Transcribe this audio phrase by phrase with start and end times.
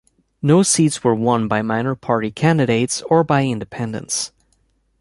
[0.41, 4.31] No seats were won by minor party candidates or by independents.